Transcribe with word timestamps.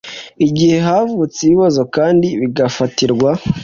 igihe 0.47 0.77
havutse 0.87 1.39
ibibazo 1.43 1.81
kandi 1.95 2.27
bigafatirwa 2.41 3.29